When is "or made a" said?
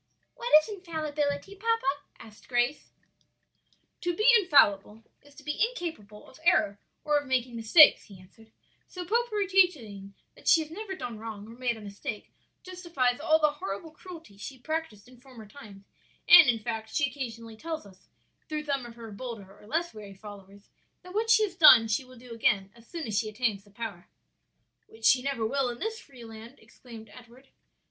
11.45-11.81